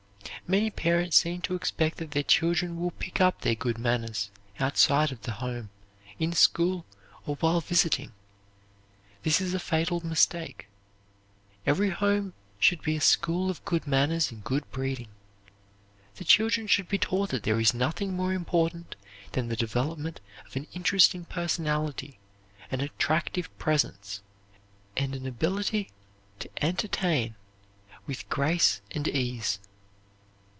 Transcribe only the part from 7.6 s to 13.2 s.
visiting. This is a fatal mistake. Every home should be a